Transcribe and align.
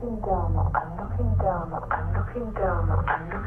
I'm 0.00 0.08
looking 0.08 0.24
down, 0.24 0.56
I'm 0.74 0.96
looking 0.96 1.34
down, 1.36 1.74
I'm 1.90 2.14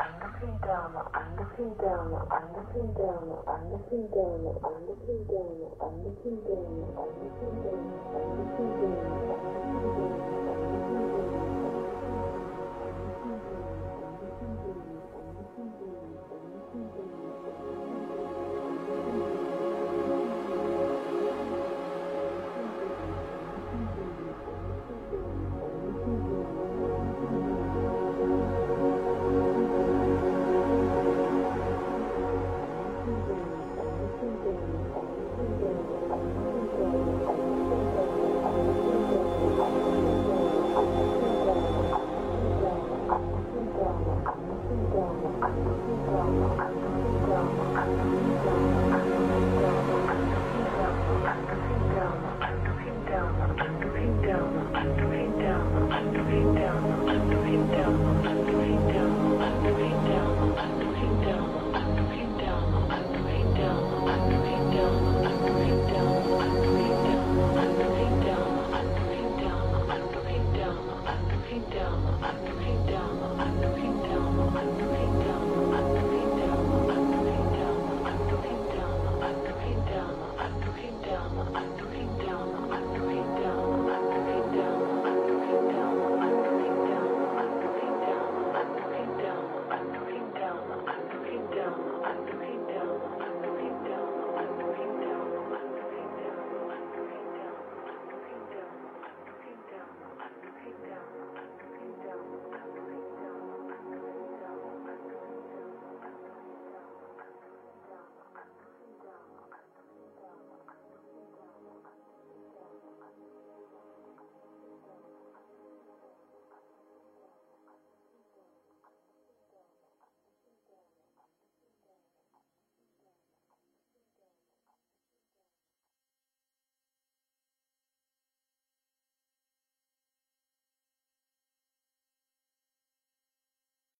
I'm 0.00 0.18
looking 0.18 0.56
down, 0.64 0.96
I'm 1.12 1.36
looking 1.36 1.74
down, 1.74 2.16
I'm 2.30 2.52
looking 2.54 2.92
down, 2.94 3.36
I'm 3.46 3.70
looking 3.70 4.08
down, 4.08 4.54
I'm 4.64 4.86
looking 4.86 5.24
down, 5.28 5.66
I'm 5.78 6.02
looking 6.04 6.40
down, 6.42 6.86
I'm 6.96 7.12
looking 7.20 7.60
down, 7.60 7.84
I'm 8.16 8.32
looking 8.40 8.72
down, 8.80 8.96
I'm 9.20 9.90
looking 9.92 10.18
down. 10.24 10.29